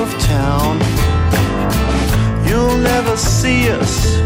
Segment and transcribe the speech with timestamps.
[0.00, 0.78] of town.
[2.46, 4.18] You'll never see us,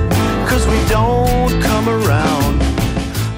[0.49, 2.63] cause we don't come around.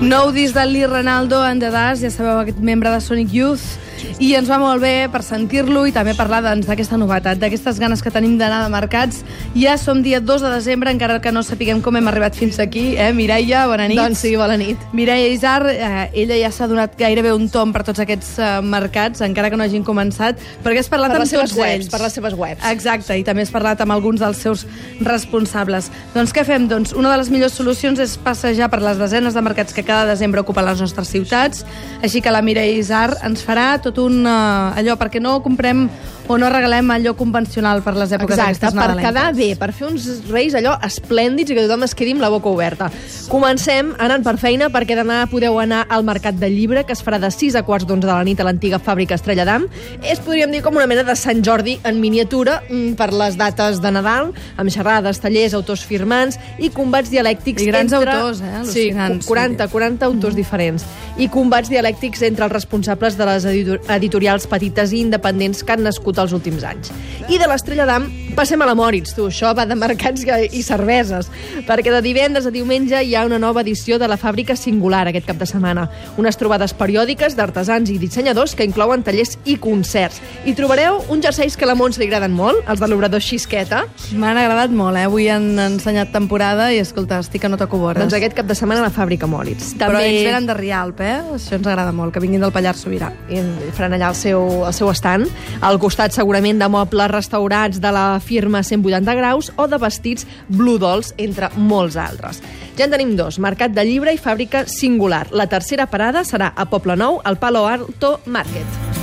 [0.00, 3.78] Nou disc de Lee Ronaldo en the Dash, ja sabeu, aquest membre de Sonic Youth,
[4.18, 7.78] i ens va molt bé per sentir-lo i també parlar doncs, d'aquesta doncs, novetat, d'aquestes
[7.80, 9.22] ganes que tenim d'anar de mercats.
[9.56, 12.96] Ja som dia 2 de desembre, encara que no sapiguem com hem arribat fins aquí.
[12.96, 13.12] Eh?
[13.16, 13.98] Mireia, bona nit.
[13.98, 14.82] Doncs sí, bona nit.
[14.92, 19.22] Mireia Isar, eh, ella ja s'ha donat gairebé un tom per tots aquests eh, mercats,
[19.24, 21.92] encara que no hagin començat, perquè has parlat per amb les seves tots webs, ells.
[21.92, 22.66] Per les seves webs.
[22.72, 24.66] Exacte, i també has parlat amb alguns dels seus
[25.00, 25.90] responsables.
[26.12, 26.68] Doncs què fem?
[26.68, 30.04] Doncs una de les millors solucions és passejar per les desenes de mercats que cada
[30.10, 31.64] desembre ocupen les nostres ciutats,
[32.02, 34.20] així que la Mireia Isar ens farà tot un...
[34.26, 35.88] Eh, allò, perquè no comprem
[36.28, 40.06] o no regalem allò convencional per les èpoques Exacte, per quedar bé, per fer uns
[40.28, 42.90] reis allò esplèndids i que tothom es quedi amb la boca oberta.
[43.28, 47.18] Comencem anant per feina perquè demà podeu anar al Mercat de Llibre que es farà
[47.20, 49.66] de 6 a quarts d'11 de la nit a l'antiga fàbrica Estrella d'Am.
[50.02, 53.80] És, podríem dir, com una mena de Sant Jordi en miniatura mm, per les dates
[53.80, 58.12] de Nadal, amb xerrades, tallers, autors firmants i combats dialèctics I grans entre...
[58.16, 58.54] autors, eh?
[58.68, 59.26] Sí, Al·lucinants.
[59.28, 60.84] 40, 40 autors diferents.
[61.18, 65.82] I combats dialèctics entre els responsables de les editor- editorials petites i independents que han
[65.88, 66.92] nascut els últims anys.
[67.28, 68.08] I de l'Estrella d'Am
[68.38, 69.24] passem a la Moritz, tu.
[69.26, 70.22] Això va de mercats
[70.54, 71.26] i cerveses.
[71.66, 75.26] Perquè de divendres a diumenge hi ha una nova edició de la Fàbrica Singular aquest
[75.26, 75.88] cap de setmana.
[76.22, 80.20] Unes trobades periòdiques d'artesans i dissenyadors que inclouen tallers i concerts.
[80.46, 83.82] I trobareu uns jerseis que a la Mons li agraden molt, els de l'obrador Xisqueta.
[84.14, 85.08] M'han agradat molt, eh?
[85.10, 87.98] Avui han ensenyat temporada i, escolta, estic que no toco vores.
[88.04, 89.72] Doncs aquest cap de setmana a la Fàbrica Moritz.
[89.80, 91.18] Però ells venen de Rialp, eh?
[91.34, 93.10] Això ens agrada molt, que vinguin del Pallars Sobirà.
[93.34, 93.42] i
[93.74, 95.26] faran allà el seu, el seu estant.
[95.60, 100.78] Al costat, segurament, de mobles restaurats de la firma 180 graus o de vestits Blue
[100.78, 102.42] Dolls, entre molts altres.
[102.78, 105.26] Ja en tenim dos, Mercat de Llibre i Fàbrica Singular.
[105.32, 108.98] La tercera parada serà a Poble Nou, al Palo Alto Market.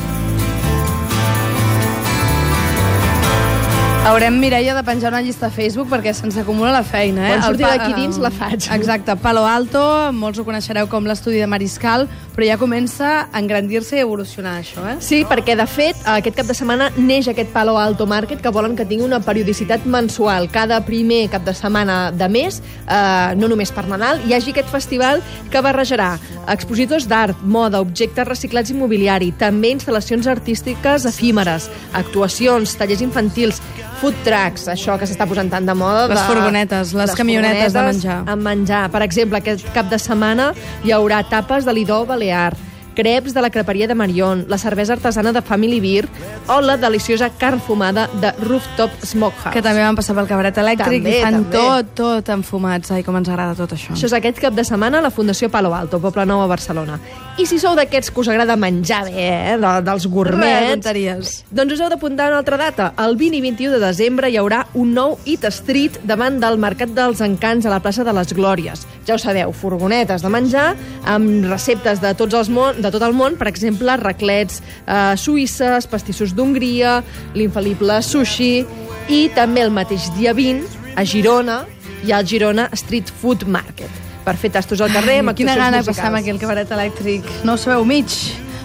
[4.05, 7.31] Haurem, Mireia, de penjar una llista a Facebook perquè se'ns acumula la feina, eh?
[7.39, 8.67] Quan surti d'aquí dins, la faig.
[8.75, 9.81] Exacte, Palo Alto,
[10.13, 12.05] molts ho coneixereu com l'estudi de Mariscal,
[12.35, 14.97] però ja comença a engrandir-se i evolucionar, això, eh?
[14.99, 18.75] Sí, perquè, de fet, aquest cap de setmana neix aquest Palo Alto Market que volen
[18.75, 20.49] que tingui una periodicitat mensual.
[20.51, 24.69] Cada primer cap de setmana de mes, eh, no només per Nadal, hi hagi aquest
[24.73, 26.15] festival que barrejarà
[26.51, 33.61] expositors d'art, moda, objectes reciclats i mobiliari, també instal·lacions artístiques efímeres, actuacions, tallers infantils,
[34.01, 36.05] food trucks, això que s'està posant tant de moda.
[36.11, 38.17] Les de, furgonetes, les camionetes de menjar.
[38.31, 38.83] Amb menjar.
[38.93, 40.51] Per exemple, aquest cap de setmana
[40.85, 42.55] hi haurà tapes de l'idó balear,
[42.95, 46.07] creps de la creperia de Marion, la cervesa artesana de Family Beer
[46.47, 49.51] o la deliciosa carn fumada de Rooftop Smokehouse.
[49.51, 51.57] Que també van passar pel cabaret elèctric També, i fan també.
[51.57, 52.93] tot, tot enfumats.
[52.95, 53.91] Ai, com ens agrada tot això.
[53.97, 56.95] Això és aquest cap de setmana a la Fundació Palo Alto, Poble Nou a Barcelona.
[57.37, 60.71] I si sou d'aquests que us agrada menjar bé, eh, de, dels Res, gourmets...
[60.77, 61.35] tonteries.
[61.51, 62.93] Doncs us heu d'apuntar una altra data.
[63.03, 66.95] El 20 i 21 de desembre hi haurà un nou Eat Street davant del Mercat
[66.95, 68.87] dels Encants a la plaça de les Glòries.
[69.05, 70.71] Ja ho sabeu, furgonetes de menjar
[71.05, 75.85] amb receptes de, tots els món, de tot el món, per exemple, raclets eh, suïsses,
[75.91, 77.03] pastissos d'Hongria,
[77.37, 78.65] l'infal·lible sushi
[79.13, 81.59] i també el mateix dia 20 a Girona
[82.05, 85.53] hi ha el Girona Street Food Market per fer tastos al carrer amb Ai, Quina
[85.53, 85.97] actuacions gana de musicals.
[85.97, 87.29] passar amb aquí el cabaret elèctric.
[87.45, 88.09] No ho sabeu mig.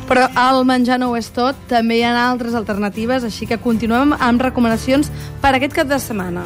[0.08, 4.16] Però el menjar no ho és tot, també hi ha altres alternatives, així que continuem
[4.18, 5.12] amb recomanacions
[5.44, 6.42] per aquest cap de setmana.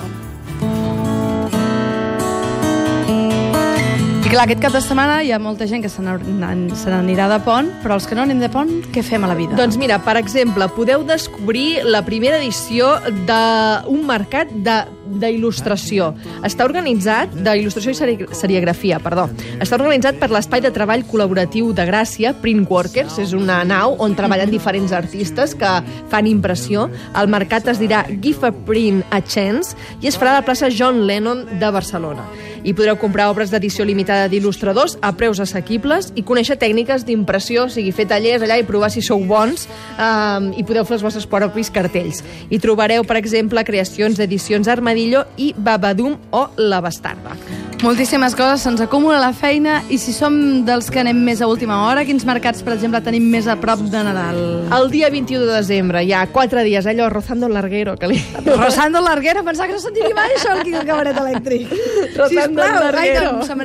[4.24, 7.28] I clar, aquest cap de setmana hi ha molta gent que se n'an- se n'anirà
[7.28, 9.54] de pont, però els que no anem de pont, què fem a la vida?
[9.54, 16.14] Doncs mira, per exemple, podeu descobrir la primera edició d'un mercat de d'il·lustració.
[16.42, 19.28] Està organitzat, d'il·lustració i seri serigrafia, perdó.
[19.60, 24.14] Està organitzat per l'Espai de Treball Col·laboratiu de Gràcia, Print Workers, és una nau on
[24.16, 26.88] treballen diferents artistes que fan impressió.
[27.14, 30.68] El mercat es dirà Give a Print a Chance i es farà a la plaça
[30.70, 32.24] John Lennon de Barcelona.
[32.64, 37.72] I podreu comprar obres d'edició limitada d'il·lustradors a preus assequibles i conèixer tècniques d'impressió, o
[37.72, 39.68] sigui, fer tallers allà i provar si sou bons
[39.98, 42.24] um, i podeu fer els vostres propis cartells.
[42.48, 47.36] I trobareu, per exemple, creacions d'edicions Armadillo i Babadum o La Bastarda.
[47.84, 50.32] Moltíssimes coses, se'ns acumula la feina i si som
[50.64, 53.82] dels que anem més a última hora, quins mercats, per exemple, tenim més a prop
[53.92, 54.38] de Nadal?
[54.72, 58.22] El dia 21 de desembre, ha quatre dies, allò, rozando el larguero, que li...
[58.46, 61.76] Rosando Larguera, pensava que no sentia mai això al cabaret elèctric.
[62.14, 63.26] Sisplau, ai, Larguero.
[63.34, 63.58] doncs se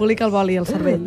[0.00, 1.04] m'embolica el boli al cervell.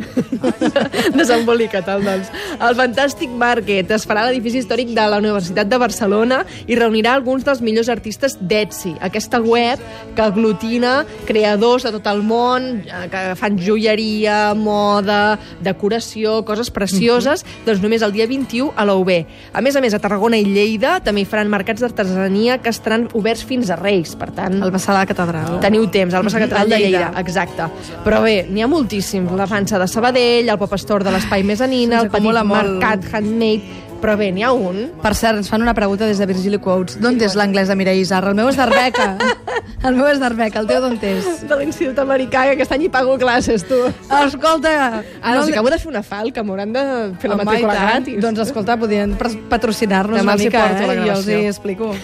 [1.18, 2.30] Desembolica, tal, doncs.
[2.62, 7.16] El Fantàstic Market es farà a l'edifici històric de la Universitat de Barcelona i reunirà
[7.18, 9.82] alguns dels millors artistes d'Etsy, aquesta web
[10.14, 17.42] que aglutina creadors de tot el món, eh, que fan joieria, moda, decoració, coses precioses,
[17.66, 19.10] doncs només el dia 21 a la UB.
[19.52, 23.08] A més a més, a Tarragona i Lleida també hi faran mercats d'artesania que estaran
[23.12, 24.60] oberts fins a Reis, per tant...
[24.62, 25.58] El Bassar a la catedral.
[25.64, 27.10] Teniu temps, al Bassa Catedral de Lleida.
[27.18, 27.66] Exacte.
[28.06, 29.36] Però bé, n'hi ha moltíssims moltíssim.
[29.36, 32.46] La pansa de Sabadell, el Pop Store de l'Espai Mesanina, el petit molt.
[32.46, 33.82] mercat handmade...
[34.04, 34.90] Però bé, n'hi ha un.
[35.00, 36.98] Per cert, ens fan una pregunta des de Virgili Quotes.
[37.00, 38.34] D'on és l'anglès de Mireia Isarra?
[38.34, 39.06] El meu és d'Arbeca.
[39.88, 40.60] el meu és d'Arbeca.
[40.60, 41.30] El teu d'on és?
[41.48, 43.78] De l'Institut Americà, que aquest any hi pago classes, tu.
[44.18, 44.74] Escolta...
[45.22, 46.82] Ara els acabo de fer una falca, m'hauran de
[47.22, 48.18] fer la matrícula gratis.
[48.20, 49.16] Doncs escolta, podien
[49.48, 51.00] patrocinar-nos una mica, eh?
[51.00, 51.94] Jo els hi explico.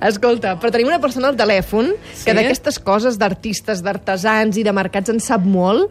[0.00, 2.24] Escolta, però tenim una persona al telèfon Sí?
[2.24, 5.90] que d'aquestes coses d'artistes, d'artesans i de mercats en sap molt,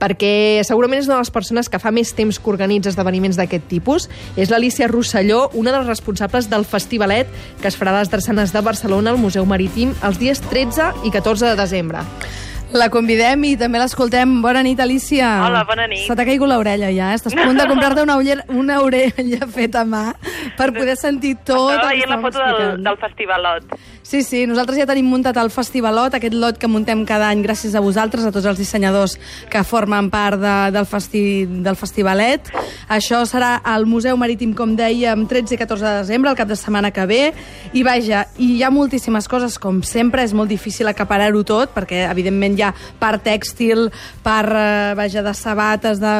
[0.00, 3.68] perquè segurament és una de les persones que fa més temps que organitza esdeveniments d'aquest
[3.70, 4.10] tipus.
[4.36, 7.30] És l'Alicia Rosselló, una de les responsables del festivalet
[7.62, 11.14] que es farà a les Drassanes de Barcelona al Museu Marítim els dies 13 i
[11.14, 12.04] 14 de desembre.
[12.74, 14.40] La convidem i també l'escoltem.
[14.42, 15.28] Bona nit, Alicia.
[15.46, 16.02] Hola, bona nit.
[16.08, 17.18] Se t'ha caigut l'orella ja, eh?
[17.20, 20.02] Estàs a punt de comprar-te una, ullera, una orella feta a mà
[20.58, 23.76] per poder sentir tot Estava el que veient la foto del, del festivalot.
[24.06, 27.72] Sí, sí, nosaltres ja tenim muntat el festivalot, aquest lot que muntem cada any gràcies
[27.74, 29.16] a vosaltres, a tots els dissenyadors
[29.50, 31.22] que formen part de, del, festi,
[31.66, 32.52] del festivalet.
[32.86, 36.54] Això serà al Museu Marítim, com dèiem, 13 i 14 de desembre, el cap de
[36.54, 37.18] setmana que ve.
[37.74, 42.04] I vaja, i hi ha moltíssimes coses, com sempre, és molt difícil acaparar-ho tot, perquè
[42.06, 42.70] evidentment hi ha
[43.02, 43.88] part tèxtil,
[44.22, 46.14] part, eh, vaja, de sabates, de...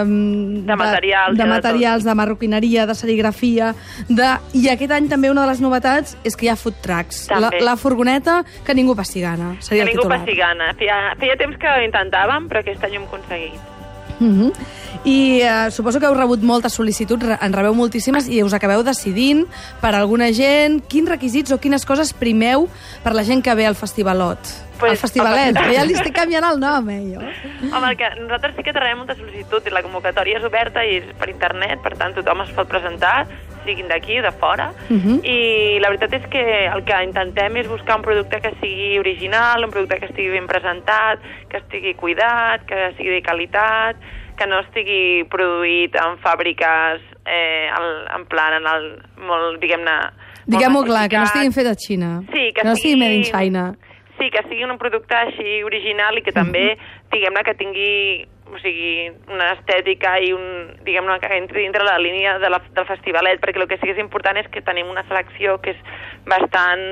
[0.66, 3.70] De materials, de, de materials, de marroquineria, de serigrafia,
[4.10, 4.34] de...
[4.58, 7.28] i aquest any també una de les novetats és que hi ha food trucks.
[7.30, 7.62] La, També.
[7.76, 10.20] La furgoneta que ningú passi gana, seria Que ningú titular.
[10.25, 10.73] passi gana.
[10.75, 13.73] Feia, feia temps que ho intentàvem, però aquest any ho hem aconseguit.
[14.19, 14.52] Mhm.
[15.05, 19.44] I eh, suposo que heu rebut moltes sol·licituds, en rebeu moltíssimes, i us acabeu decidint
[19.82, 22.64] per alguna gent quins requisits o quines coses primeu
[23.05, 24.38] per la gent que ve al festivalot.
[24.81, 25.73] Pues, el festivalet, home.
[25.73, 27.20] ja li estic canviant el nom, eh, jo.
[27.76, 31.05] Home, que nosaltres sí que traiem molta sol·licitud i la convocatòria és oberta i és
[31.17, 33.26] per internet, per tant tothom es pot presentar,
[33.66, 34.70] siguin d'aquí o de fora.
[34.88, 35.20] Mhm.
[35.24, 39.64] I la veritat és que el que intentem és buscar un producte que sigui original,
[39.64, 41.20] un producte que estigui ben presentat,
[41.50, 43.96] que estigui cuidat, que sigui de qualitat,
[44.36, 48.86] que no estigui produït en fàbriques eh, el, en plan, en el,
[49.18, 49.96] molt, diguem-ne...
[50.46, 52.12] Diguem-ho clar, que no estiguin fet a Xina.
[52.30, 53.66] Sí, que, que no sigui made in China.
[54.16, 56.68] Sí, que sigui un producte així original i que també,
[57.12, 57.96] diguem-ne, que tingui
[58.46, 62.87] o sigui, una estètica i un, diguem-ne, que entri dintre la línia de la, del
[62.87, 65.81] festivalet, perquè el que sí que és important és que tenim una selecció que és
[66.26, 66.82] bastant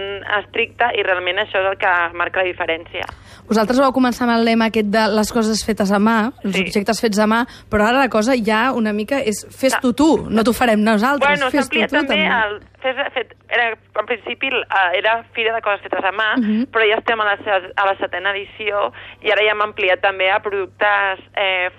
[0.41, 3.07] estricta i realment això és el que marca la diferència.
[3.49, 6.63] Vosaltres vau començar amb el lema aquest de les coses fetes a mà, els Sí.
[6.67, 10.43] objectes fets a mà, però ara la cosa ja una mica és fes-t'ho tu, no
[10.45, 12.27] t'ho farem nosaltres, Bueno, fes-t'ho tu també, també.
[12.27, 13.71] el, fes, fet, era,
[14.01, 16.67] en principi eh, era Fira de Coses Fetes a Mà, Mhm.
[16.73, 17.37] però ja estem a la,
[17.77, 18.93] a la setena edició
[19.23, 21.71] i ara ja hem ampliat també a productes eh,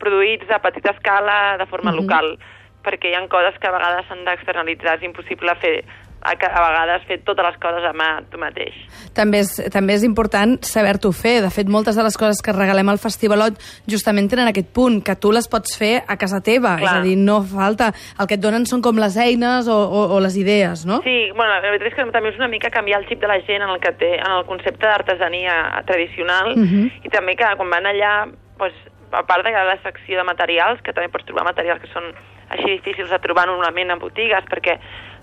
[0.00, 2.00] produïts a petita escala de forma Mhm.
[2.02, 2.38] local,
[2.82, 5.84] perquè hi ha coses que a vegades s'han d'externalitzar, és impossible fer
[6.22, 8.74] a, a vegades fer totes les coses a mà tu mateix.
[9.16, 11.38] També és, també és important saber-t'ho fer.
[11.44, 13.56] De fet, moltes de les coses que regalem al Festivalot
[13.88, 16.76] justament tenen aquest punt, que tu les pots fer a casa teva.
[16.80, 16.84] Clar.
[16.84, 17.92] És a dir, no falta...
[18.20, 21.00] El que et donen són com les eines o, o, o les idees, no?
[21.06, 23.40] Sí, bueno, la veritat és que també és una mica canviar el xip de la
[23.46, 25.56] gent en el que té, en el concepte d'artesania
[25.86, 27.04] tradicional Mhm.
[27.06, 28.12] i també que quan van allà,
[28.58, 28.76] doncs,
[29.12, 32.04] a part de la secció de materials, que també pots trobar materials que són
[32.50, 34.78] així difícils de trobar normalment en botigues, perquè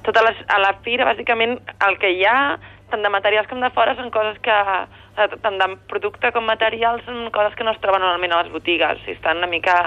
[0.08, 2.58] totes les, a la fira, bàsicament, el que hi ha,
[2.92, 4.58] tant de materials com de fora, són coses que,
[5.20, 8.54] eh, tant de producte com materials, són coses que no es troben normalment a les
[8.54, 9.78] botigues, i estan una mica,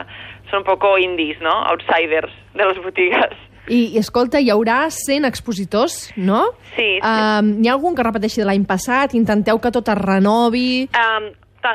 [0.50, 3.38] són un poco indies, no?, outsiders de les botigues.
[3.70, 6.48] I, i escolta, hi haurà 100 expositors, no?
[6.74, 7.00] Sí, sí.
[7.06, 9.14] Um, hi ha algun que repeteixi de l'any passat?
[9.14, 10.88] Intenteu que tot es renovi?
[10.90, 11.30] Um,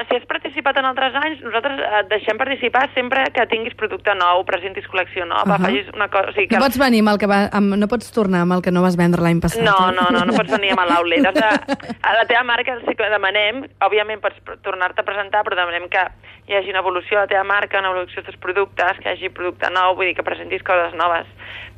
[0.09, 4.41] si has participat en altres anys, nosaltres et deixem participar sempre que tinguis producte nou,
[4.47, 5.67] presentis col·lecció nova, Ahà.
[5.67, 6.31] facis una cosa...
[6.31, 6.57] O sigui, que...
[6.57, 8.81] No pots venir amb el que va, amb, no pots tornar amb el que no
[8.85, 9.61] vas vendre l'any passat.
[9.65, 9.95] No, eh?
[9.97, 11.29] no, no, no pots venir amb l'outlet.
[11.29, 15.59] Has de, a la teva marca sí que demanem, òbviament pots tornar-te a presentar, però
[15.61, 16.07] demanem que
[16.47, 19.13] hi hagi una evolució a la teva marca, una evolució dels teus productes, que hi
[19.13, 21.29] hagi producte nou, vull dir que presentis coses noves,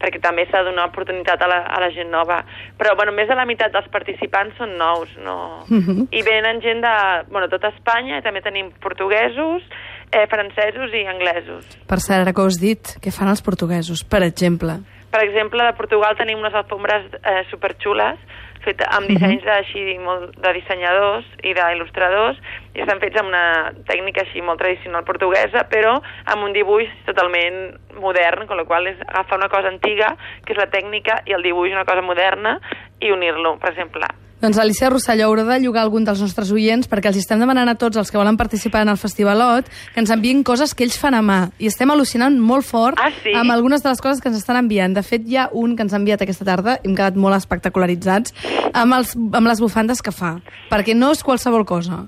[0.01, 2.41] perquè també s'ha de donar oportunitat a la, a la gent nova.
[2.79, 5.37] Però, bueno, més de la meitat dels participants són nous, no?
[5.67, 6.09] Mhm.
[6.11, 6.95] I venen gent de,
[7.31, 9.66] bueno, tota Espanya, i també tenim portuguesos,
[10.12, 11.66] eh, francesos i anglesos.
[11.89, 14.77] Per cert, ara que ho has dit, què fan els portuguesos, per exemple?
[15.10, 18.20] Per exemple, de Portugal tenim unes alfombres eh, superxules
[18.68, 22.39] fetes amb dissenys uh així molt de dissenyadors i d'il·lustradors
[22.75, 25.96] i estan fets amb una tècnica així molt tradicional portuguesa però
[26.34, 30.13] amb un dibuix totalment modern, amb la qual és agafar una cosa antiga,
[30.46, 32.58] que és la tècnica, i el dibuix una cosa moderna
[33.01, 34.10] i unir-lo, per exemple.
[34.38, 37.74] Doncs Alicia Rosselló, haurà de llogar algun dels nostres oients perquè els estem demanant a
[37.82, 39.65] tots els que volen participar en el festivalot
[39.96, 41.39] que ens enviïn coses que ells fan a mà.
[41.58, 43.34] I estem al·lucinant molt fort Ah, sí?
[43.34, 44.94] amb algunes de les coses que ens estan enviant.
[44.94, 48.36] De fet, hi ha un que ens ha enviat aquesta tarda, hem quedat molt espectacularitzats,
[48.74, 50.36] amb, els, amb les bufandes que fa.
[50.70, 52.06] Perquè no és qualsevol cosa.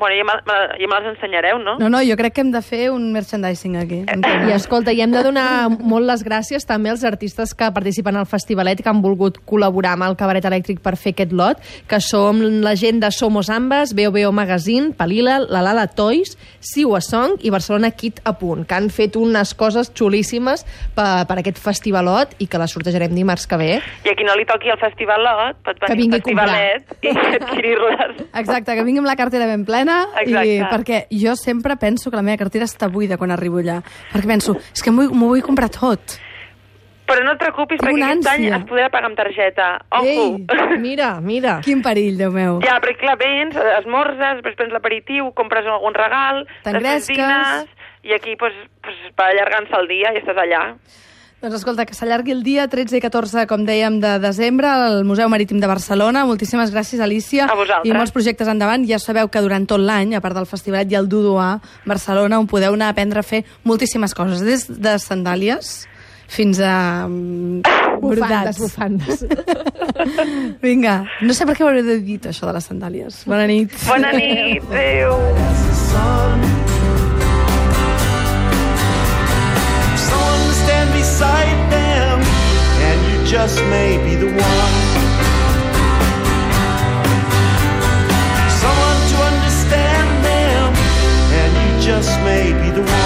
[0.00, 1.74] Bueno, ja me, me, ja me les ensenyareu, no?
[1.76, 3.98] No, no, jo crec que hem de fer un merchandising aquí.
[4.08, 8.24] I escolta, i hem de donar molt les gràcies també als artistes que participen al
[8.24, 12.40] festivalet que han volgut col·laborar amb el Cabaret Elèctric per fer aquest lot, que som
[12.64, 16.32] la gent de Somos Ambas, Veo Magazine, Palila, La Lala Toys,
[16.64, 20.64] Siwa Song i Barcelona Kit a punt, que han fet unes coses xulíssimes
[20.96, 23.70] per, per aquest festivalot i que les sortejarem dimarts que ve.
[24.08, 27.14] I a qui no li toqui el festivalot pot Que venir vingui al festivalet i
[27.36, 28.26] adquirir-les.
[28.32, 29.89] Exacte, que vingui amb la cartera ben plena
[30.22, 30.54] Exacte.
[30.54, 33.80] i perquè jo sempre penso que la meva cartera està buida quan arribo allà,
[34.12, 36.18] perquè penso, és que m'ho vull, comprar tot.
[37.10, 39.68] Però no et preocupis, perquè aquest any es podrà pagar amb targeta.
[39.98, 40.06] Ojo!
[40.06, 41.56] Ei, Mira, mira.
[41.64, 42.60] Quin perill, Déu meu.
[42.62, 47.66] Ja, perquè clar, vens, esmorzes, després prens l'aperitiu, compres algun regal, T'engresques.
[48.06, 48.54] i aquí pues,
[48.84, 50.62] pues, va allargant-se el dia i estàs allà.
[51.40, 55.28] Doncs escolta, que s'allargui el dia 13 i 14, com dèiem, de desembre al Museu
[55.32, 56.26] Marítim de Barcelona.
[56.28, 57.46] Moltíssimes gràcies, Alicia.
[57.48, 57.88] A vosaltres.
[57.88, 58.84] I molts projectes endavant.
[58.84, 61.54] Ja sabeu que durant tot l'any, a part del festivalet, hi ha el Dudu a
[61.88, 65.86] Barcelona, on podeu anar a aprendre a fer moltíssimes coses, des de sandàlies
[66.30, 67.08] fins a...
[67.08, 67.64] mm,
[68.04, 69.24] Bufandes, bufandes.
[70.62, 73.24] Vinga, no sé per què ho hauré de dir, això de les sandàlies.
[73.28, 73.74] Bona nit.
[73.88, 76.49] Bona nit, adéu.
[83.30, 84.74] Just may be the one.
[88.58, 90.74] Someone to understand them,
[91.40, 92.99] and you just may be the one.